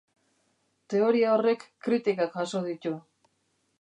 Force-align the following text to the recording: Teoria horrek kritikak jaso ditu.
Teoria 0.93 1.35
horrek 1.35 1.67
kritikak 1.89 2.41
jaso 2.41 2.63
ditu. 2.71 2.95